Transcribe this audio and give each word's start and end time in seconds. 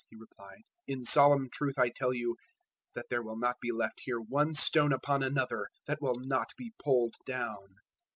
He 0.09 0.15
replied; 0.15 0.63
"in 0.87 1.05
solemn 1.05 1.47
truth 1.53 1.77
I 1.77 1.89
tell 1.89 2.11
you 2.11 2.35
that 2.95 3.09
there 3.11 3.21
will 3.21 3.37
not 3.37 3.57
be 3.61 3.71
left 3.71 3.99
here 4.05 4.19
one 4.19 4.55
stone 4.55 4.91
upon 4.93 5.21
another 5.21 5.67
that 5.85 6.01
will 6.01 6.17
not 6.23 6.53
be 6.57 6.73
pulled 6.83 7.13
down." 7.27 7.75